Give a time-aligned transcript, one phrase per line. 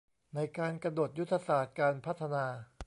[0.35, 2.45] ในการกำหนดยุทธศาสตร์การพัฒนา